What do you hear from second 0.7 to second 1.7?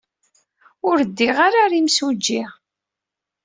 Ur ddiɣ ara